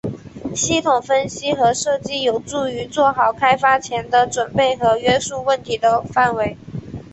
[0.55, 6.57] 系统分析和设计有助于做好开发前的准备和约束问题的范围。